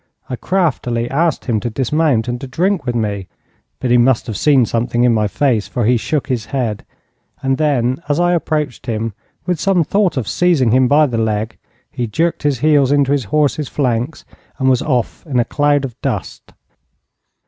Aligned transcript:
I 0.31 0.35
craftily 0.35 1.07
asked 1.11 1.45
him 1.45 1.59
to 1.59 1.69
dismount 1.69 2.27
and 2.27 2.41
to 2.41 2.47
drink 2.47 2.87
with 2.87 2.95
me, 2.95 3.27
but 3.79 3.91
he 3.91 3.99
must 3.99 4.25
have 4.25 4.35
seen 4.35 4.65
something 4.65 5.03
in 5.03 5.13
my 5.13 5.27
face, 5.27 5.67
for 5.67 5.85
he 5.85 5.95
shook 5.95 6.25
his 6.27 6.45
head; 6.45 6.83
and 7.43 7.59
then, 7.59 8.01
as 8.09 8.19
I 8.19 8.33
approached 8.33 8.87
him 8.87 9.13
with 9.45 9.59
some 9.59 9.83
thought 9.83 10.17
of 10.17 10.27
seizing 10.27 10.71
him 10.71 10.87
by 10.87 11.05
the 11.05 11.19
leg, 11.19 11.55
he 11.91 12.07
jerked 12.07 12.41
his 12.41 12.61
heels 12.61 12.91
into 12.91 13.11
his 13.11 13.25
horse's 13.25 13.69
flanks, 13.69 14.25
and 14.57 14.67
was 14.71 14.81
off 14.81 15.23
in 15.27 15.37
a 15.39 15.45
cloud 15.45 15.85
of 15.85 15.93
dust. 16.01 16.51